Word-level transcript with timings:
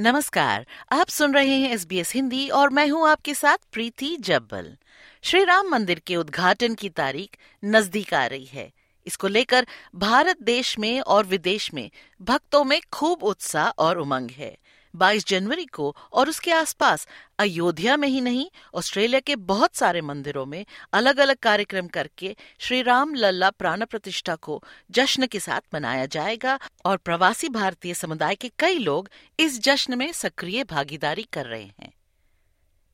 नमस्कार, 0.00 0.64
आप 0.92 1.08
सुन 1.08 1.34
रहे 1.34 1.56
हैं 1.56 1.70
एस 1.70 1.84
बी 1.86 1.98
एस 1.98 2.12
हिंदी 2.14 2.48
और 2.48 2.70
मैं 2.70 2.88
हूँ 2.88 3.08
आपके 3.08 3.34
साथ 3.34 3.56
प्रीति 3.72 4.16
जब्बल। 4.16 4.76
श्री 5.22 5.44
राम 5.44 5.68
मंदिर 5.68 5.98
के 5.98 6.16
उद्घाटन 6.16 6.74
की 6.74 6.88
तारीख 6.88 7.36
नज़दीक 7.64 8.14
आ 8.14 8.24
रही 8.26 8.44
है। 8.44 8.70
इसको 9.06 9.28
लेकर 9.28 9.66
भारत 9.94 10.42
देश 10.42 10.78
में 10.78 11.00
और 11.00 11.24
विदेश 11.24 11.74
में 11.74 11.90
भक्तों 12.20 12.64
में 12.64 12.80
खूब 12.92 13.22
उत्साह 13.22 13.68
और 13.68 13.98
उमंग 13.98 14.30
है। 14.30 14.56
22 14.94 15.26
जनवरी 15.26 15.64
को 15.64 15.96
और 16.12 16.28
उसके 16.28 16.52
आसपास, 16.52 17.08
अयोध्या 17.38 17.96
में 17.96 18.08
ही 18.08 18.20
नहीं, 18.20 18.50
ऑस्ट्रेलिया 18.74 19.20
के 19.20 19.36
बहुत 19.36 19.76
सारे 19.76 20.00
मंदिरों 20.00 20.46
में 20.46 20.66
अलग 20.92 21.18
अलग 21.18 21.36
कार्यक्रम 21.36 21.86
करके 21.86 22.36
श्री 22.58 22.82
राम 22.82 23.14
लल्ला 23.14 23.50
प्राण 23.50 23.84
प्रतिष्ठा 23.84 24.34
को 24.34 24.64
जश्न 24.90 25.26
के 25.26 25.40
साथ 25.40 25.60
मनाया 25.74 26.06
जाएगा 26.06 26.58
और 26.84 26.96
प्रवासी 26.96 27.48
भारतीय 27.48 27.94
समुदाय 27.94 28.34
के 28.34 28.50
कई 28.58 28.78
लोग 28.78 29.10
इस 29.40 29.60
जश्न 29.60 29.98
में 29.98 30.12
सक्रिय 30.12 30.64
भागीदारी 30.64 31.28
कर 31.32 31.46
रहे 31.46 31.64
हैं। 31.64 31.92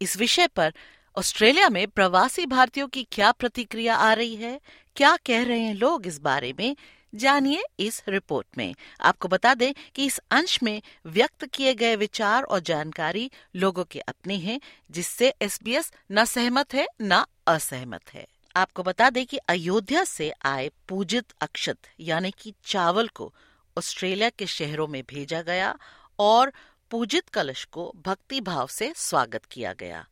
इस 0.03 0.16
विषय 0.16 0.47
पर 0.47 0.72
ऑस्ट्रेलिया 1.19 1.69
में 1.69 1.88
प्रवासी 1.88 2.47
भारतीयों 2.47 2.88
की 2.88 3.06
क्या 3.12 3.33
प्रतिक्रिया 3.33 3.97
आ 3.97 4.12
रही 4.12 4.36
है? 4.36 4.60
क्या 4.97 5.16
कह 5.16 5.44
रहे 5.44 5.60
हैं 5.60 5.75
लोग 5.75 6.06
इस 6.06 6.19
बारे 6.19 6.55
में? 6.58 6.77
जानिए 7.17 7.62
इस 7.81 8.03
रिपोर्ट 8.09 8.59
में। 8.59 8.75
आपको 9.00 9.28
बता 9.28 9.55
दें 9.55 9.72
कि 9.95 10.06
इस 10.06 10.20
अंश 10.31 10.62
में 10.62 10.83
व्यक्त 11.06 11.45
किए 11.47 11.75
गए 11.75 11.97
विचार 11.97 12.42
और 12.42 12.61
जानकारी 12.61 13.31
लोगों 13.56 13.84
के 13.84 14.00
अपने 14.00 14.36
हैं, 14.36 14.61
जिससे 14.91 15.34
एसबीएस 15.42 15.92
न 16.12 16.25
सहमत 16.25 16.75
है, 16.75 16.87
न 17.03 17.25
असहमत 17.47 18.14
है। 18.14 18.27
आपको 18.56 18.83
बता 18.83 19.11
दें 19.11 19.27
कि 19.27 19.37
अयोध्या 19.37 20.05
से 20.05 20.33
आए 20.44 20.70
पूजित 20.89 21.33
अक्षत, 21.41 21.78
यानी 22.00 22.31
कि 22.39 22.55
चावल 22.64 23.09
को 23.09 23.34
ऑस्ट्रेलिया 23.78 24.31
के 24.31 24.47
शहरों 24.47 24.87
में 24.87 25.03
भेजा 25.09 25.42
गया 25.42 25.78
और 26.19 26.53
पूजित 26.91 27.28
कलश 27.28 27.64
को 27.64 27.92
भक्ति 27.97 28.41
भाव 28.41 28.67
से 28.67 28.92
स्वागत 28.97 29.44
किया 29.44 29.72
गया। 29.72 30.06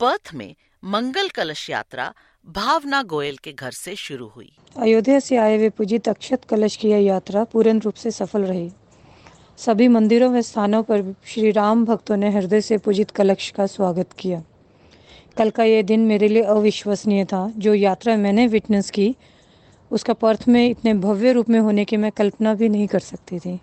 पर्थ 0.00 0.30
में 0.34 0.54
मंगल 0.86 1.28
कलश 1.28 1.70
यात्रा 1.70 2.14
भावना 2.46 3.02
गोयल 3.02 3.36
के 3.36 3.52
घर 3.52 3.70
से 3.70 3.96
शुरू 3.96 4.28
हुई। 4.28 4.52
अयोध्या 4.76 5.20
से 5.20 5.36
आए 5.36 5.56
हुए 5.56 5.68
पूजित 5.68 6.08
अक्षत 6.08 6.44
कलश 6.44 6.76
की 6.76 6.88
यह 6.88 6.98
यात्रा 6.98 7.44
पूर्ण 7.44 7.78
रूप 7.78 7.94
से 7.94 8.10
सफल 8.10 8.42
रही। 8.42 8.72
सभी 9.58 9.88
मंदिरों 9.88 10.32
व 10.34 10.40
स्थानों 10.40 10.82
पर 10.82 11.14
श्री 11.24 11.50
राम 11.50 11.84
भक्तों 11.84 12.16
ने 12.16 12.30
हृदय 12.30 12.60
से 12.60 12.78
पूजित 12.78 13.10
कलश 13.10 13.50
का 13.50 13.66
स्वागत 13.66 14.08
किया। 14.18 14.42
कल 15.36 15.50
का 15.50 15.64
यह 15.64 15.82
दिन 15.82 16.00
मेरे 16.00 16.28
लिए 16.28 16.42
अविश्वसनीय 16.42 17.24
था। 17.24 17.52
जो 17.56 17.74
यात्रा 17.74 18.16
मैंने 18.16 18.46
विटनेस 18.46 18.90
की, 18.90 19.16
उसका 19.90 20.12
पर्थ 20.12 20.44
में 20.48 20.70
इतने 20.70 20.94
भव्य 20.94 21.32
रूप 21.32 21.48
में 21.48 21.60
होने 21.60 21.84
की 21.84 21.96
मैं 21.96 22.12
कल्पना 22.12 22.54
भी 22.54 22.68
नहीं 22.68 22.86
कर 22.86 23.00
सकती 23.00 23.38
थी। 23.38 23.60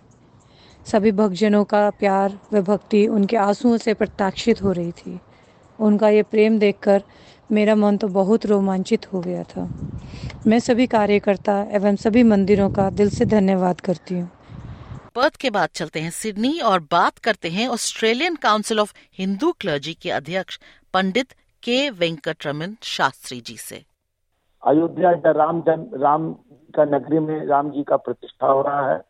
सभी 0.86 1.12
भक्तजनों 1.12 1.64
का 1.64 1.90
प्यार 1.90 2.38
व 2.52 2.62
भक्ति 2.62 3.06
उनके 3.06 3.36
आंसुओं 3.36 3.76
से 3.76 3.94
प्रत्याक्षित 3.94 4.62
हो 4.62 4.72
रही 4.72 4.92
थी। 4.92 5.20
उनका 5.78 6.08
ये 6.08 6.22
प्रेम 6.24 6.58
देखकर 6.58 7.02
मेरा 7.50 7.74
मन 7.74 7.96
तो 7.96 8.08
बहुत 8.10 8.46
रोमांचित 8.46 9.12
हो 9.12 9.20
गया 9.20 9.42
था। 9.42 9.68
मैं 10.46 10.58
सभी 10.60 10.86
कार्यकर्ता 10.86 11.60
एवं 11.72 11.96
सभी 11.96 12.22
मंदिरों 12.24 12.70
का 12.70 12.88
दिल 12.90 13.10
से 13.10 13.24
धन्यवाद 13.26 13.80
करती 13.80 14.18
हूँ। 14.18 14.30
पर्थ 15.14 15.36
के 15.36 15.50
बाद 15.50 15.68
चलते 15.74 16.00
हैं 16.00 16.10
सिडनी 16.10 16.58
और 16.60 16.80
बात 16.92 17.18
करते 17.18 17.48
हैं 17.50 17.66
Australian 17.68 18.34
council 18.42 18.80
of 18.80 18.92
Hindu 19.18 19.52
clergy 19.60 19.94
के 19.94 20.10
अध्यक्ष 20.10 20.58
पंडित 20.94 21.32
के 21.62 21.78
वेंकटरमन 21.90 22.76
शास्त्री 22.82 23.40
जी 23.40 23.56
से। 23.56 23.82
अयोध्या 24.62 25.10
राम 25.32 25.60
जन 25.60 25.86
राम 26.02 26.32
का 26.74 26.84
नगरी 26.86 27.18
में 27.18 27.46
राम 27.46 27.70
जी 27.70 27.82
का 27.82 27.96
प्रतिष्ठा 27.98 28.46
हो 28.46 28.62
रहा 28.62 28.90
है 28.90 29.00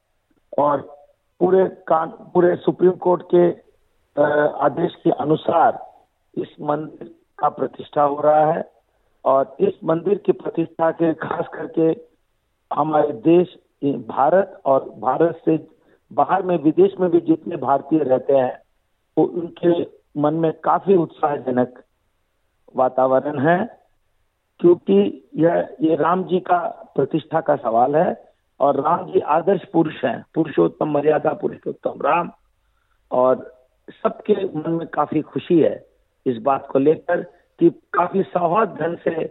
और 0.58 0.80
पूरे 1.40 1.64
पूरे 1.86 2.54
सुप्रीम 2.56 2.92
कोर्ट 3.02 3.22
के 3.34 3.48
आदेश 4.64 4.94
के 5.04 5.10
अनुसार 5.20 5.78
इस 6.34 6.48
मंदिर 6.60 7.14
का 7.38 7.48
प्रतिष्ठा 7.48 8.02
हो 8.02 8.20
रहा 8.20 8.52
है 8.52 8.72
और 9.24 9.56
इस 9.60 9.74
मंदिर 9.84 10.18
की 10.18 10.32
प्रतिष्ठा 10.32 10.90
के 10.90 11.14
खास 11.14 11.46
करके 11.54 12.00
हमारे 12.76 13.12
देश, 13.12 13.58
भारत 13.84 14.62
और 14.64 14.90
भारत 14.98 15.42
से 15.44 15.68
बाहर 16.12 16.42
में, 16.42 16.58
विदेश 16.58 16.94
में 17.00 17.10
भी 17.10 17.20
जितने 17.20 17.56
भारतीय 17.56 17.98
रहते 17.98 18.32
हैं, 18.32 18.62
वो 19.18 19.24
उनके 19.24 19.82
मन 20.20 20.34
में 20.34 20.52
काफ़ी 20.52 20.96
उत्साहजनक 20.96 21.82
वातावरण 22.76 23.38
है, 23.38 23.78
क्योंकि 24.60 25.28
यह, 25.36 25.76
ये 25.80 25.96
राम 25.96 26.24
जी 26.24 26.40
का 26.40 26.58
प्रतिष्ठा 26.94 27.40
का 27.40 27.56
सवाल 27.56 27.96
है 27.96 28.24
और 28.60 28.80
राम 28.80 29.12
जी 29.12 29.20
आदर्श 29.20 29.64
पुरुष 29.72 30.04
हैं, 30.04 30.24
पुरुषोत्तम 30.34 30.90
मर्यादा, 30.90 31.32
पुरुषोत्तम 31.32 32.02
राम 32.02 32.30
और 33.10 33.54
सबके 33.90 34.34
मन 34.58 34.70
में 34.70 34.86
काफ़ी 34.88 35.20
खुशी 35.20 35.60
है। 35.60 35.91
इस 36.26 36.36
बात 36.42 36.66
को 36.70 36.78
लेकर 36.78 37.22
कि 37.58 37.70
काफ़ी 37.94 38.22
सौहार्द 38.24 38.70
ढंग 38.80 38.96
से 38.98 39.24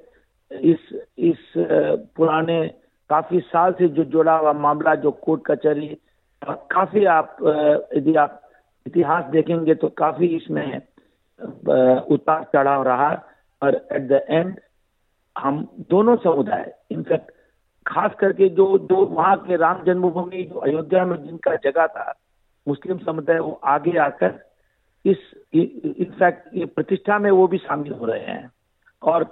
इस 0.72 0.78
इस 1.18 1.54
पुराने 1.58 2.68
काफ़ी 3.10 3.40
साल 3.42 3.74
से 3.74 3.88
जो 3.88 4.04
जुड़ा 4.06 4.36
हुआ 4.38 4.54
मामला, 4.54 4.96
जो 4.96 5.12
कोर्ट 5.12 5.42
कचहरी 5.46 5.98
काफ़ी 6.42 7.06
आप 7.06 7.38
यदि 7.96 8.16
आप 8.16 8.42
इतिहास 8.86 9.26
देखेंगे 9.32 9.76
तो 9.76 9.88
काफ़ी 9.98 10.28
इसमें 10.36 10.82
उतार 11.40 12.44
चढ़ाव 12.54 12.84
रहा। 12.84 13.12
और 13.62 13.76
एट 13.92 14.08
द 14.10 14.22
एंड 14.30 14.60
हम 15.36 15.68
दोनों 15.90 16.16
समुदाय 16.18 16.74
इनफैक्ट 16.92 17.32
खास 17.86 18.12
करके 18.20 18.48
जो 18.50 18.78
जो 18.80 19.06
वहाँ 19.06 19.36
के 19.38 19.56
राम 19.58 19.84
जन्मभूमि, 19.84 20.44
जो 20.44 20.60
अयोध्या 20.60 21.06
में 21.06 21.16
जिनका 21.24 21.56
जगह 21.64 21.88
था, 21.88 22.14
मुस्लिम 22.68 22.98
समुदाय, 23.00 23.40
वो 23.40 23.60
आगे 23.64 23.98
आकर 24.00 24.40
इस 25.06 25.18
इनफैक्ट 25.54 26.56
ये 26.56 26.66
प्रतिष्ठा 26.66 27.18
में 27.20 27.30
वो 27.32 27.48
भी 27.48 27.58
शामिल 27.58 27.94
हो 27.94 28.06
रहे 28.06 28.20
हैं। 28.20 28.52
और 29.02 29.26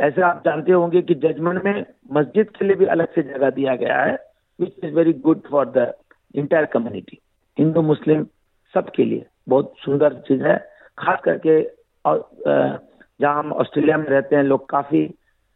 ऐसे 0.00 0.22
आप 0.22 0.42
जानते 0.44 0.72
होंगे 0.72 1.02
कि 1.02 1.14
जजमेंट 1.14 1.64
में 1.64 1.84
मस्जिद 2.12 2.50
के 2.50 2.64
लिए 2.64 2.76
भी 2.76 2.86
अलग 2.86 3.08
से 3.14 3.22
जगह 3.22 3.50
दिया 3.50 3.74
गया 3.76 4.02
है 4.02 4.16
which 4.58 4.84
is 4.84 4.94
very 4.94 5.12
good 5.12 5.40
for 5.50 5.66
the 5.68 5.92
entire 6.34 6.64
community 6.66 7.18
Hindu, 7.58 7.82
मुस्लिम 7.82 8.26
सबके 8.74 9.04
लिए। 9.04 9.26
बहुत 9.48 9.74
सुंदर 9.78 10.14
चीज़ 10.28 10.42
है। 10.42 10.56
खास 10.98 11.18
करके 11.24 11.60
जहाँ 12.04 13.38
हम 13.38 13.52
ऑस्ट्रेलिया 13.52 13.96
में 13.98 14.06
रहते 14.06 14.36
हैं, 14.36 14.42
लोग 14.42 14.68
काफ़ी 14.68 15.06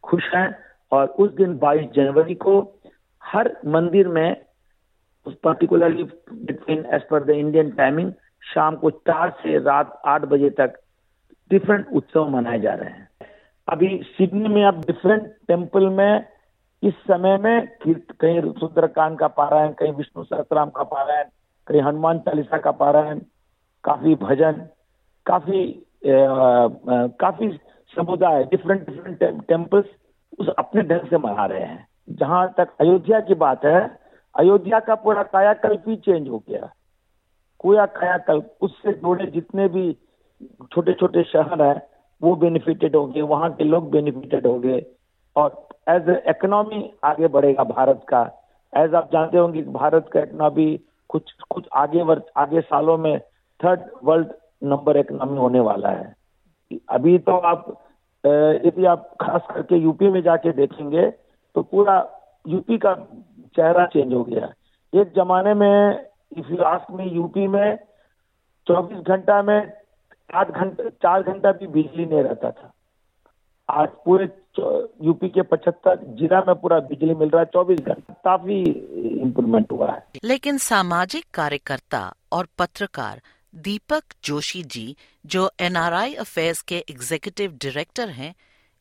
खुश 0.03 0.23
हैं। 0.35 0.55
और 0.91 1.07
उस 1.07 1.31
दिन 1.35 1.57
22 1.57 1.85
जनवरी 1.95 2.35
को 2.35 2.59
हर 3.21 3.51
मंदिर 3.65 4.07
में 4.07 4.35
particularly 5.43 6.03
between 6.03 6.85
as 6.93 7.07
per 7.11 7.23
the 7.23 7.29
Indian 7.29 7.69
timing 7.71 8.11
शाम 8.43 8.75
को 8.75 8.91
चार 8.91 9.29
से 9.29 9.57
रात 9.57 10.01
आठ 10.05 10.21
बजे 10.21 10.49
तक 10.49 10.79
डिफरेंट 11.49 11.87
उत्सव 11.93 12.29
मनाए 12.29 12.59
जा 12.59 12.73
रहे 12.73 12.89
हैं। 12.89 13.09
अभी 13.67 14.01
सिडनी 14.03 14.47
में 14.47 14.65
अब 14.65 14.81
डिफरेंट 14.85 15.33
टेंपल 15.47 15.89
में 15.89 16.25
इस 16.83 16.93
समय 16.93 17.37
में 17.37 17.67
कहीं 17.81 18.41
सुंदरकांड 18.51 19.19
का 19.19 19.27
पारायण 19.27 19.71
कहीं 19.71 19.93
विष्णु 19.93 20.23
सहस्त्राम 20.23 20.69
का 20.69 20.83
पारायण 20.83 21.25
कहीं 21.67 21.81
हनुमान 21.81 22.19
चालीसा 22.19 22.57
का 22.57 22.71
पारायण 22.71 23.19
काफ़ी 23.83 24.15
भजन 24.15 24.51
काफ़ी 25.25 25.85
आ, 26.07 26.13
आ, 26.13 26.67
काफ़ी 27.07 27.59
समुदाय 27.95 28.43
डिफरेंट 28.43 28.89
डिफरेंट 28.89 29.47
टेम्पल्स 29.47 29.85
उस 30.39 30.47
अपने 30.49 30.81
ढंग 30.81 31.09
से 31.09 31.17
मना 31.17 31.45
रहे 31.45 31.61
हैं। 31.61 31.87
जहाँ 32.09 32.53
तक 32.57 32.69
अयोध्या 32.81 33.19
की 33.19 33.33
बात 33.33 33.65
है 33.65 33.97
अयोध्या 34.35 34.79
का 34.79 34.95
पूरा 34.95 35.23
कायाकल्प 35.23 35.83
ही 35.87 35.95
चेंज 35.95 36.29
हो 36.29 36.43
गया। 36.49 36.73
कोया 37.63 37.85
कायाकल्प 37.95 38.57
उससे 38.61 38.93
जुड़े 38.93 39.25
जितने 39.31 39.67
भी 39.67 39.91
छोटे 40.71 40.93
छोटे 40.93 41.23
शहर 41.23 41.61
है, 41.61 41.75
वो 42.21 42.35
बेनिफिटेड 42.35 42.95
होंगे, 42.95 43.21
वहाँ 43.23 43.49
के 43.53 43.63
लोग 43.63 43.89
बेनिफिटेड 43.91 44.47
होंगे। 44.47 44.85
और 45.35 45.67
एज 45.89 46.09
इकोनॉमी 46.29 46.89
आगे 47.03 47.27
बढ़ेगा 47.27 47.63
भारत 47.65 48.01
का। 48.09 48.21
एज 48.73 48.93
आप 48.95 49.09
जानते 49.13 49.37
होंगे 49.37 49.61
भारत 49.73 50.09
का 50.13 50.19
इकोनॉमी 50.21 50.67
कुछ 51.09 51.31
कुछ 51.51 51.67
आगे 51.75 52.01
वर्ष 52.03 52.21
आगे 52.37 52.61
सालों 52.63 52.97
में 52.97 53.19
थर्ड 53.59 53.81
वर्ल्ड 54.03 54.27
नंबर 54.63 54.97
इकोनॉमी 54.97 55.37
होने 55.37 55.59
वाला 55.59 55.89
है। 55.89 56.13
अभी 56.89 57.17
तो 57.19 57.37
आप 57.37 57.65
यदि 58.23 58.85
आप 58.85 59.09
खास 59.21 59.41
करके 59.49 59.75
यूपी 59.77 60.09
में 60.09 60.21
जाके 60.23 60.51
देखेंगे 60.53 61.09
तो 61.55 61.61
पूरा 61.63 61.95
यूपी 62.45 62.77
का 62.77 62.93
चेहरा 63.55 63.85
चेंज 63.85 64.13
हो 64.13 64.23
गया। 64.23 64.53
एक 64.93 65.13
जमाने 65.15 65.53
में 65.53 66.05
इफ़ 66.37 66.51
यू 66.51 66.63
आस्क 66.65 66.91
में 66.97 67.05
यूपी 67.13 67.47
में 67.47 67.77
चौबीस 68.67 68.99
घंटा 69.07 69.41
में 69.43 69.59
आठ 70.29 70.51
घंटा 70.51 70.89
चार 71.03 71.23
घंटा 71.23 71.51
भी 71.51 71.67
बिजली 71.67 72.05
नहीं 72.05 72.23
रहता 72.23 72.51
था 72.51 72.71
आज 73.69 73.89
पूरे 74.05 74.25
यूपी 75.05 75.29
के 75.29 75.41
पचहत्तर 75.51 75.99
जिला 76.19 76.39
में 76.47 76.55
पूरा 76.61 76.79
बिजली 76.89 77.13
मिल 77.15 77.29
रहा 77.29 77.41
है 77.41 77.45
चौबीस 77.53 77.79
घंटा 77.79 78.13
काफ़ी 78.25 78.61
इम्प्रूवमेंट 79.21 79.71
हुआ 79.71 79.91
है 79.91 80.01
लेकिन 80.23 80.57
सामाजिक 80.65 81.25
कार्यकर्ता 81.33 82.01
और 82.31 82.47
पत्रकार 82.59 83.21
दीपक 83.53 84.03
जोशी 84.23 84.63
जी 84.73 84.85
जो 85.25 85.49
एनआरआई 85.61 86.13
अफेयर्स 86.21 86.61
के 86.61 86.77
एग्जीक्यूटिव 86.89 87.51
डायरेक्टर 87.63 88.09
हैं 88.09 88.33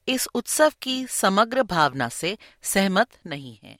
इस 0.08 0.26
उत्सव 0.34 0.70
की 0.82 1.04
समग्र 1.10 1.62
भावना 1.70 2.08
से 2.08 2.36
सहमत 2.62 3.08
नहीं 3.26 3.56
हैं। 3.62 3.76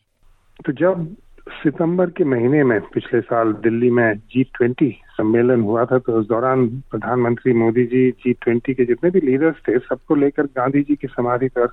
तो 0.65 0.73
जब 0.73 1.17
सितंबर 1.53 2.11
के 2.11 2.25
महीने 2.25 2.63
में 2.65 2.81
पिछले 2.95 3.21
साल 3.21 3.53
दिल्ली 3.63 3.91
में 3.91 4.15
जी 4.31 4.43
ट्वेंटी 4.55 4.91
सम्मेलन 5.17 5.61
हुआ 5.61 5.85
था 5.85 5.99
तो 5.99 6.13
उस 6.13 6.27
दौरान 6.29 6.67
प्रधानमंत्री 6.91 7.53
मोदी 7.53 7.85
जी 7.87 8.11
जी 8.25 8.33
ट्वेंटी 8.33 8.75
के 8.75 8.85
जितने 8.85 9.11
भी 9.11 9.21
लीडर्स 9.21 9.57
थे, 9.69 9.79
सबको 9.79 10.15
लेकर 10.15 10.47
गांधी 10.57 10.83
जी 10.83 10.97
की 10.97 11.07
समाधि 11.07 11.49
पर 11.49 11.67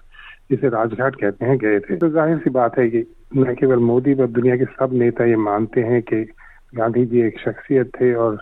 जिसे 0.52 0.70
राजघाट 0.70 1.16
कहते 1.16 1.46
हैं, 1.46 1.58
गए 1.58 1.80
थे। 1.80 1.96
तो 1.96 2.10
ज़ाहिर 2.10 2.38
सी 2.38 2.50
बात 2.50 2.78
है 2.80 2.90
कि 2.90 3.06
न 3.38 3.56
केवल 3.56 3.80
मोदी 3.80 4.14
पर 4.16 4.28
दुनिया 4.28 4.56
के 4.58 4.66
सब 4.66 4.94
नेता 4.94 5.26
ये 5.26 5.36
मानते 5.36 5.82
हैं 5.82 6.02
कि 6.04 6.24
गांधी 6.76 7.06
जी 7.06 7.22
एक 7.22 7.40
शख्सियत 7.40 7.92
थे 7.96 8.14
और 8.16 8.38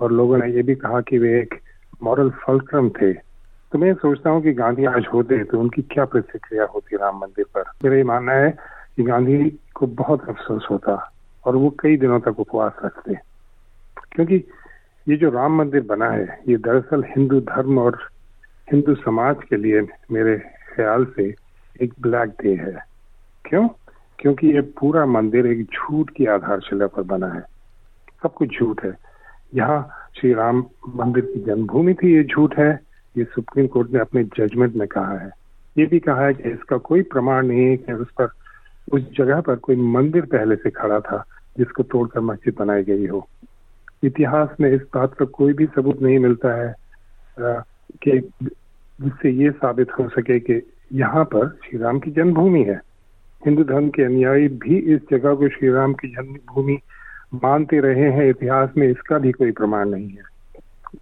और 0.00 0.12
लोगों 0.12 0.38
ने 0.38 0.50
ये 0.52 0.62
भी 0.62 0.74
कहा 0.74 1.00
कि 1.00 1.18
वे 1.18 1.38
एक 1.40 1.54
मॉरल 2.02 2.30
फलक्रम 2.42 2.88
थे। 2.90 3.12
तो 3.72 3.78
मैं 3.78 3.92
सोचता 3.94 4.30
हूँ 4.30 4.42
कि 4.42 4.52
गांधी 4.52 4.84
आज 4.84 5.06
होते 5.12 5.42
तो 5.44 5.60
उनकी 5.60 5.82
क्या 5.82 6.04
प्रतिक्रिया 6.04 6.64
होती 6.74 6.96
राम 6.96 7.18
मंदिर 7.18 7.44
पर? 7.54 7.64
मेरा 7.84 7.96
ये 7.96 8.04
मानना 8.04 8.32
है 8.32 8.50
कि 8.96 9.02
गांधी 9.02 9.60
को 9.74 9.86
बहुत 9.86 10.28
अफसोस 10.28 10.66
होता 10.70 11.12
और 11.44 11.56
वो 11.56 11.70
कई 11.80 11.96
दिनों 11.96 12.20
तक 12.20 12.40
उपवास 12.40 12.72
रखते। 12.84 13.14
क्योंकि 14.12 14.44
ये 15.08 15.16
जो 15.16 15.30
राम 15.30 15.58
मंदिर 15.58 15.82
बना 15.82 16.10
है, 16.10 16.42
ये 16.48 16.56
दरअसल 16.56 17.04
हिंदू 17.04 17.40
धर्म 17.40 17.78
और 17.78 17.98
हिंदू 18.72 18.94
समाज 18.94 19.36
के 19.50 19.56
लिए 19.56 19.80
मेरे 20.12 20.38
ख्याल 20.76 21.04
से 21.04 21.34
एक 21.80 21.94
ब्लैक 22.00 22.28
डे 22.28 22.54
है। 22.54 22.84
क्यों? 23.44 23.68
क्योंकि 24.18 24.46
ये 24.46 24.60
पूरा 24.60 25.06
मंदिर 25.06 25.46
एक 25.46 25.64
झूठ 25.64 26.10
की 26.10 26.26
आधारशिला 26.26 26.86
पर 26.86 27.02
बना 27.02 27.28
है। 27.28 27.40
सब 28.22 28.34
कुछ 28.34 28.58
झूठ 28.58 28.84
है। 28.84 28.96
यहाँ 29.54 29.88
श्री 30.20 30.34
राम 30.34 30.66
मंदिर 30.94 31.24
की 31.24 31.40
जन्मभूमि 31.40 31.94
थी, 31.94 32.14
ये 32.14 32.24
झूठ 32.24 32.58
है। 32.58 32.80
ये 33.16 33.24
सुप्रीम 33.24 33.66
कोर्ट 33.66 33.90
ने 33.90 33.98
अपने 33.98 34.24
जजमेंट 34.24 34.74
में 34.74 34.88
कहा 34.88 35.18
है। 35.18 35.30
ये 35.78 35.86
भी 35.86 35.98
कहा 35.98 36.20
है 36.20 36.34
कि 36.34 36.50
इसका 36.50 36.76
कोई 36.76 37.02
प्रमाण 37.02 37.46
नहीं 37.46 37.66
है 37.66 37.76
कि 37.76 37.92
उस 37.92 38.10
पर 38.10 38.28
उस 38.92 39.16
जगह 39.18 39.40
पर 39.40 39.56
कोई 39.56 39.76
मंदिर 39.76 40.22
पहले 40.22 40.56
से 40.56 40.70
खड़ा 40.70 41.00
था, 41.00 41.24
जिसको 41.58 41.82
तोड़कर 41.82 42.20
मस्जिद 42.20 42.54
बनाई 42.58 42.82
गई 42.84 43.06
हो। 43.06 43.28
इतिहास 44.04 44.48
में 44.60 44.70
इस 44.72 44.80
बात 44.94 45.14
का 45.14 45.24
कोई 45.24 45.52
भी 45.52 45.66
सबूत 45.66 46.02
नहीं 46.02 46.18
मिलता 46.18 46.54
है 46.54 46.74
कि 48.02 48.18
जिससे 49.00 49.30
ये 49.30 49.50
साबित 49.50 49.88
हो 49.98 50.08
सके 50.08 50.40
कि 50.40 50.62
यहाँ 50.92 51.24
पर 51.24 51.48
श्री 51.48 51.78
राम 51.78 51.98
की 51.98 52.10
जन्मभूमि 52.10 52.62
है। 52.62 52.80
हिंदू 53.46 53.64
धर्म 53.64 53.88
के 53.88 54.02
अनुयायी 54.02 54.48
भी 54.48 54.76
इस 54.76 55.00
जगह 55.10 55.34
को 55.34 55.48
श्री 55.48 55.68
राम 55.68 55.94
की 55.94 56.08
जन्मभूमि 56.08 56.78
मानते 57.34 57.80
रहे 57.80 58.10
हैं। 58.10 58.28
इतिहास 58.30 58.70
में 58.76 58.88
इसका 58.88 59.18
भी 59.18 59.32
कोई 59.32 59.50
प्रमाण 59.50 59.88
नहीं 59.88 60.08
है। 60.08 60.34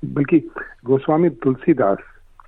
बल्कि 0.04 0.50
गोस्वामी 0.84 1.30
तुलसीदास, 1.30 1.98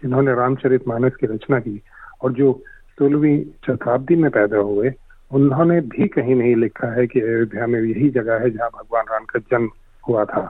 जिन्होंने 0.03 0.35
रामचरित 0.35 0.89
मानस 0.89 1.17
की 1.17 1.27
रचना 1.27 1.59
की, 1.61 1.83
और 2.23 2.33
जो 2.33 2.63
सोलहवीं 2.99 3.45
शताब्दी 3.67 4.17
में 4.17 4.31
पैदा 4.31 4.59
हुए 4.59 4.91
उन्होंने 5.35 5.81
भी 5.81 6.07
कहीं 6.09 6.35
नहीं 6.35 6.55
लिखा 6.57 6.89
है 6.93 7.07
कि 7.07 7.21
अयोध्या 7.21 7.67
में 7.67 7.81
यही 7.81 8.09
जगह 8.11 8.41
है 8.41 8.51
जहाँ 8.51 8.69
भगवान 8.71 9.05
राम 9.11 9.25
का 9.25 9.39
जन्म 9.41 9.69
हुआ 10.09 10.25
था। 10.25 10.43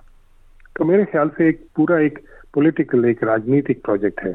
तो 0.76 0.84
मेरे 0.84 1.04
ख्याल 1.04 1.28
से 1.28 1.48
एक 1.48 1.64
पूरा 1.76 1.98
एक 1.98 2.18
पॉलिटिकल 2.54 3.04
एक 3.04 3.22
राजनीतिक 3.24 3.82
प्रोजेक्ट 3.84 4.20
है। 4.20 4.32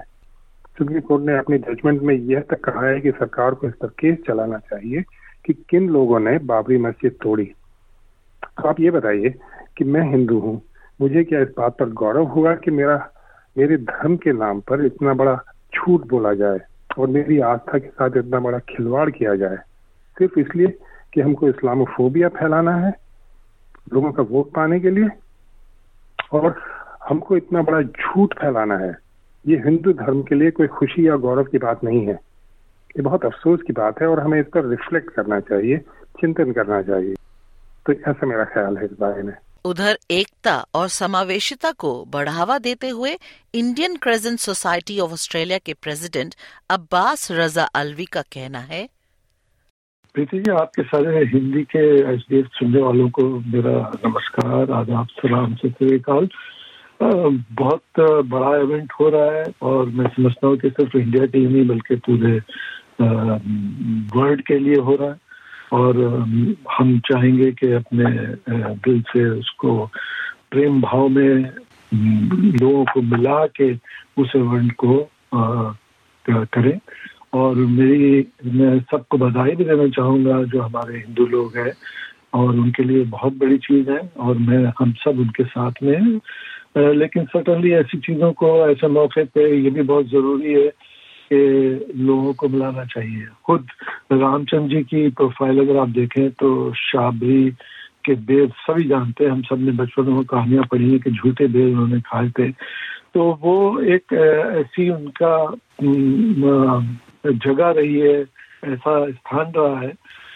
सुप्रीम 0.77 0.99
कोर्ट 0.99 1.23
ने 1.23 1.37
अपने 1.37 1.57
जजमेंट 1.57 2.01
में 2.01 2.15
यह 2.15 2.43
तक 2.49 2.63
कहा 2.63 2.85
है 2.85 2.99
कि 3.01 3.11
सरकार 3.11 3.53
को 3.53 3.67
इस 3.67 3.73
पर 3.73 3.87
केस 3.99 4.17
चलाना 4.27 4.57
चाहिए 4.69 5.03
कि 5.45 5.53
किन 5.69 5.89
लोगों 5.89 6.19
ने 6.19 6.37
बाबरी 6.45 6.77
मस्जिद 6.77 7.15
तोड़ी। 7.21 7.45
तो 7.45 8.67
आप 8.69 8.79
ये 8.79 8.91
बताइए 8.91 9.33
कि 9.77 9.83
मैं 9.85 10.09
हिंदू 10.11 10.39
हूँ, 10.39 10.61
मुझे 11.01 11.23
क्या 11.23 11.41
इस 11.41 11.53
बात 11.57 11.77
पर 11.77 11.89
गौरव 11.93 12.25
होगा 12.25 12.55
कि 12.55 12.71
मेरा, 12.71 12.97
मेरे 13.55 13.77
धर्म 13.77 14.17
के 14.17 14.33
नाम 14.33 14.59
पर 14.59 14.85
इतना 14.85 15.13
बड़ा 15.13 15.35
झूठ 15.75 16.07
बोला 16.07 16.33
जाए 16.33 16.59
और 16.97 17.07
मेरी 17.07 17.39
आस्था 17.39 17.77
के 17.77 17.89
साथ 17.89 18.17
इतना 18.17 18.39
बड़ा 18.39 18.59
खिलवाड़ 18.69 19.09
किया 19.09 19.35
जाए? 19.35 19.57
सिर्फ़ 20.19 20.39
इसलिए 20.39 20.67
कि 21.13 21.21
हमको 21.21 21.49
इस्लामोफोबिया 21.49 22.29
फैलाना 22.29 22.75
है 22.75 22.93
लोगों 23.93 24.11
का 24.11 24.23
वोट 24.23 24.51
पाने 24.53 24.79
के 24.79 24.89
लिए 24.89 25.09
और 26.33 26.55
हमको 27.09 27.37
इतना 27.37 27.61
बड़ा 27.61 27.81
झूठ 27.81 28.33
फैलाना 28.33 28.77
है। 28.77 28.95
ये 29.45 29.57
हिंदू 29.57 29.93
धर्म 29.93 30.21
के 30.23 30.35
लिए 30.35 30.51
कोई 30.51 30.67
खुशी 30.67 31.07
या 31.07 31.15
गौरव 31.15 31.43
की 31.43 31.57
बात 31.57 31.83
नहीं 31.83 32.05
है। 32.07 32.13
ये 32.13 33.01
बहुत 33.01 33.25
अफसोस 33.25 33.59
की 33.67 33.73
बात 33.73 34.01
है 34.01 34.07
और 34.07 34.19
हमें 34.19 34.39
इस 34.39 34.45
पर 34.53 34.65
रिफ्लेक्ट 34.65 35.09
करना 35.09 35.39
चाहिए, 35.39 35.77
चिंतन 36.21 36.51
करना 36.51 36.81
चाहिए। 36.81 37.15
तो 37.85 37.93
ऐसा 37.93 38.25
मेरा 38.25 38.43
ख्याल 38.45 38.77
है 38.77 38.85
इस 38.85 38.99
बारे 38.99 39.23
में। 39.23 39.33
उधर 39.65 39.97
एकता 40.11 40.55
और 40.75 40.87
समावेशिता 40.87 41.71
को 41.71 42.05
बढ़ावा 42.05 42.57
देते 42.57 42.89
हुए 42.89 43.17
Indian 43.55 43.95
crescent 43.95 44.39
society 44.39 44.99
of 44.99 45.11
Australia 45.11 45.57
के 45.57 45.73
प्रेसिडेंट 45.73 46.35
अब्बास 46.69 47.27
रजा 47.31 47.63
अलवी 47.63 48.05
का 48.05 48.21
कहना 48.21 48.59
है 48.59 48.87
प्रीति 50.13 50.39
जी, 50.39 50.51
आपके 50.51 50.83
सारे 50.83 51.23
हिंदी 51.25 51.63
के 51.71 51.81
एस 52.13 52.23
डी 52.29 52.37
एफ़ 52.37 52.47
सुनने 52.53 52.81
वालों 52.81 53.09
को 53.09 53.23
मेरा 53.53 53.73
नमस्कार 54.05 54.71
आदाब 54.71 55.07
सलाम 55.17 55.53
सतरीकाल 55.55 56.27
बहुत 57.01 57.99
बड़ा 58.31 58.55
इवेंट 58.57 58.93
हो 58.99 59.09
रहा 59.09 59.31
है 59.31 59.45
और 59.61 59.89
मैं 59.97 60.07
समझता 60.07 60.47
हूँ 60.47 60.57
कि 60.57 60.69
सिर्फ़ 60.69 60.97
इंडिया 60.97 61.25
के 61.25 61.37
लिए 61.37 61.47
नहीं, 61.47 61.67
बल्कि 61.67 61.95
पूरे 62.07 62.31
वर्ल्ड 64.17 64.41
के 64.47 64.57
लिए 64.59 64.75
हो 64.75 64.95
रहा 64.95 65.09
है। 65.09 65.17
और 65.73 65.97
हम 66.71 66.99
चाहेंगे 67.05 67.51
कि 67.51 67.71
अपने 67.71 68.05
दिल 68.85 69.01
से 69.11 69.29
उसको 69.29 69.85
प्रेम 70.51 70.81
भाव 70.81 71.07
में 71.07 71.51
लोगों 71.93 72.85
को 72.85 73.01
मिला 73.01 73.45
के 73.59 73.73
उस 74.21 74.31
इवेंट 74.35 74.71
को, 74.83 74.97
करें। 76.29 76.79
और 77.33 77.55
मेरी, 77.55 78.27
मैं 78.45 78.79
सबको 78.91 79.17
बधाई 79.17 79.55
भी 79.55 79.63
देना 79.63 79.87
चाहूँगा, 79.89 80.43
जो 80.43 80.61
हमारे 80.61 80.97
हिंदू 80.97 81.25
लोग 81.27 81.57
हैं, 81.57 81.73
और 82.33 82.49
उनके 82.49 82.83
लिए 82.83 83.03
बहुत 83.07 83.37
बड़ी 83.37 83.57
चीज़ 83.59 83.89
है, 83.91 83.99
और 84.17 84.37
मैं, 84.37 84.63
हम 84.79 84.93
सब 85.03 85.19
उनके 85.19 85.43
साथ 85.45 85.83
में 85.83 86.19
लेकिन 86.77 87.25
सटनली 87.25 87.71
ऐसी 87.73 87.97
चीज़ों 87.97 88.31
को, 88.33 88.47
ऐसे 88.69 88.87
मौके 88.87 89.23
पे 89.25 89.49
ये 89.55 89.69
भी 89.69 89.81
बहुत 89.81 90.09
ज़रूरी 90.09 90.53
है 90.53 90.67
कि 91.31 91.93
लोगों 91.97 92.33
को 92.33 92.47
मिलाना 92.49 92.83
चाहिए। 92.85 93.25
खुद 93.45 93.67
रामचंद्र 94.11 94.75
जी 94.75 94.83
की 94.83 95.09
प्रोफ़ाइल 95.09 95.59
अगर 95.61 95.77
आप 95.77 95.89
देखें 95.89 96.29
तो 96.31 96.49
शाबरी 96.73 97.49
के 98.05 98.13
बेद 98.15 98.51
सभी 98.59 98.87
जानते 98.87 99.23
हैं, 99.23 99.31
हम 99.31 99.41
सबने 99.49 99.71
बचपन 99.71 100.11
में 100.11 100.23
कहानियाँ 100.25 100.63
पढ़ी 100.71 100.89
हैं 100.91 100.99
कि 100.99 101.11
झूठे 101.11 101.47
बेद 101.47 101.67
उन्होंने 101.67 101.99
खाए 102.01 102.29
थे। 102.39 102.51
तो 103.13 103.23
वो 103.41 103.79
एक 103.93 104.13
ऐसी 104.13 104.89
उनका 104.89 105.35
जगह 107.25 107.69
रही 107.69 107.99
है, 107.99 108.21
ऐसा 108.65 109.11
स्थान 109.11 109.51
रहा 109.57 109.79
है 109.79 109.93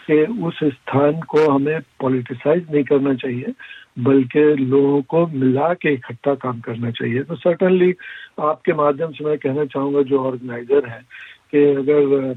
कि 0.07 0.25
उस 0.43 0.59
स्थान 0.63 1.21
को 1.21 1.51
हमें 1.51 1.79
पॉलिटिसाइज 1.79 2.67
नहीं 2.71 2.83
करना 2.83 3.13
चाहिए, 3.13 3.53
बल्कि 3.99 4.39
लोगों 4.39 5.01
को 5.01 5.27
मिला 5.27 5.73
के 5.73 5.93
इकट्ठा 5.93 6.35
काम 6.35 6.59
करना 6.59 6.91
चाहिए। 6.91 7.23
तो 7.23 7.35
सर्टनली 7.35 7.93
आपके 8.39 8.73
माध्यम 8.73 9.11
से 9.11 9.25
मैं 9.25 9.37
कहना 9.37 9.65
चाहूँगा, 9.65 10.01
जो 10.01 10.19
ऑर्गेनाइजर 10.19 10.85
है, 10.85 11.01
कि 11.51 11.65
अगर 11.65 12.35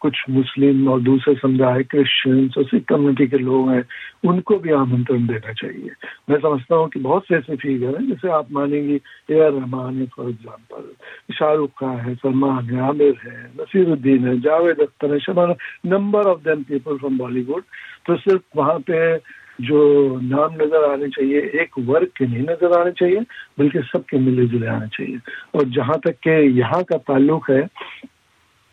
कुछ 0.00 0.18
मुस्लिम 0.30 0.88
और 0.88 1.00
दूसरे 1.00 1.34
समुदाय 1.34 1.82
क्रिश्चियंस 1.82 2.54
और 2.58 2.64
सिख 2.64 2.84
कम्युनिटी 2.88 3.26
के 3.26 3.38
लोग 3.38 3.70
हैं, 3.70 3.82
उनको 4.24 4.58
भी 4.58 4.70
आमंत्रण 4.72 5.26
देना 5.26 5.52
चाहिए। 5.52 5.90
मैं 6.30 6.38
समझता 6.38 6.76
हूँ 6.76 6.88
कि 6.88 7.00
बहुत 7.00 7.26
से 7.28 7.36
ऐसे 7.36 7.56
फिगर 7.56 7.98
हैं, 7.98 8.06
जैसे 8.08 8.30
आप 8.32 8.52
मानेंगी, 8.52 9.00
ए 9.30 9.40
आर 9.40 9.52
रहमान 9.52 9.98
है 9.98 10.06
फॉर 10.16 10.28
एग्ज़ाम्पल 10.28 11.34
शाहरुख 11.34 11.70
खान 11.80 11.96
है, 11.98 12.14
सलमान 12.14 12.64
है, 12.70 12.80
आमिर 12.88 13.18
है, 13.24 13.42
नसीरुद्दीन 13.60 14.28
है, 14.28 14.38
जावेद 14.40 14.80
अख्तर 14.80 15.12
है, 15.12 15.18
Shabana 15.20 15.54
number 15.86 16.30
of 16.30 16.40
them 16.40 16.62
people 16.62 16.96
from 16.98 17.18
Bollywood 17.18 17.62
तो 18.06 18.16
सिर्फ़ 18.16 18.42
वहाँ 18.56 18.78
पे 18.80 19.16
जो 19.60 19.78
नाम 20.22 20.54
नज़र 20.54 20.84
आने 20.84 21.08
चाहिए, 21.08 21.40
एक 21.62 21.78
वर्ग 21.78 22.08
के 22.16 22.26
नहीं 22.26 22.42
नज़र 22.42 22.78
आने 22.78 22.90
चाहिए, 22.90 23.20
बल्कि 23.58 23.78
सबके 23.82 24.18
मिले 24.18 24.46
जुले 24.46 24.66
आने 24.66 24.86
चाहिए। 24.86 25.18
और 25.54 25.68
जहाँ 25.68 25.98
तक 26.04 26.16
के 26.18 26.36
यहाँ 26.58 26.82
का 26.82 26.96
ताल्लुक 26.98 27.50
है 27.50 27.62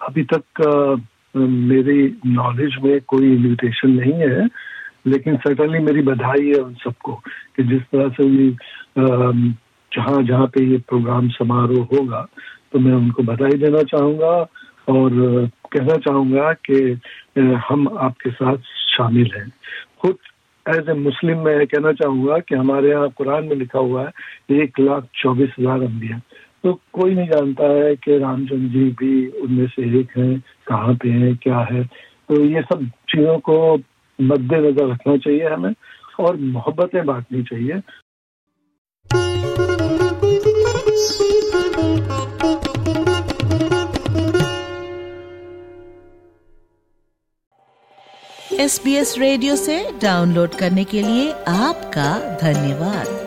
अभी 0.02 0.24
तक 0.34 0.66
मेरी 1.36 2.02
नॉलेज 2.26 2.76
में 2.84 3.00
कोई 3.08 3.32
इन्विटेशन 3.36 3.90
नहीं 3.92 4.14
है, 4.14 4.48
लेकिन 5.08 5.36
सर्टनली 5.38 5.80
मेरी 5.80 6.02
बधाई 6.02 6.48
है 6.48 6.60
उन 6.62 6.74
सबको 6.84 7.14
कि 7.56 7.64
जिस 7.64 7.82
तरह 7.92 8.10
से 8.18 8.30
भी 8.30 8.50
जहाँ 9.92 10.22
जहाँ 10.24 10.48
पे 10.54 10.64
ये 10.66 10.78
प्रोग्राम 10.88 11.28
समारोह 11.32 11.88
होगा 11.94 12.26
तो 12.74 12.80
मैं 12.80 12.94
उनको 12.94 13.24
बधाई 13.24 13.58
देना 13.60 13.84
चाहूँगा 13.92 14.32
और 14.90 15.12
कहना 15.74 15.96
चाहूँगा 15.98 16.52
कि 16.66 16.80
हम 17.70 17.88
आपके 18.00 18.32
साथ 18.32 18.58
शामिल 18.88 19.32
हैं। 19.36 19.50
खुद 20.02 20.18
एज 20.66 20.90
ए 20.90 20.94
मुस्लिम 20.94 21.40
मैं 21.40 21.66
कहना 21.68 21.92
चाहूँगा 21.94 22.38
कि 22.40 22.56
हमारे 22.56 22.90
यहाँ 22.90 23.10
कुरान 23.18 23.46
में 23.48 23.56
लिखा 23.56 23.80
हुआ 23.80 24.04
है, 24.04 24.12
एक 24.62 24.80
लाख 24.80 25.08
चौबीस 25.16 25.56
हज़ार 25.60 25.84
अम्बिया 25.84 26.20
तो 26.68 26.74
कोई 26.94 27.14
नहीं 27.16 27.28
जानता 27.28 27.64
है 27.64 27.96
कि 27.96 28.18
रामचंद्र 28.18 28.68
जी 28.70 28.90
भी 29.00 29.28
उनमें 29.42 29.68
से 29.68 29.82
एक 30.00 30.18
हैं, 30.18 30.40
कहाँ 30.68 30.94
पे 30.94 31.10
हैं, 31.10 31.36
क्या 31.38 31.60
है। 31.60 31.84
तो 32.30 32.44
ये 32.46 32.62
सब 32.62 32.84
चीज़ों 33.10 33.38
को 33.40 33.56
मद्देनजर 34.20 34.88
रखना 34.90 35.16
चाहिए 35.18 35.48
हमें 35.48 35.74
और 36.20 36.38
मोहब्बतें 36.38 37.06
बांटनी 37.06 37.44
चाहिए। 37.44 37.82
एस 48.60 48.82
बी 48.84 48.96
एस 48.96 49.16
रेडियो 49.18 49.56
से 49.56 49.80
डाउनलोड 50.02 50.50
करने 50.50 50.84
के 50.84 51.02
लिए 51.02 51.32
आपका 51.48 52.12
धन्यवाद। 52.42 53.27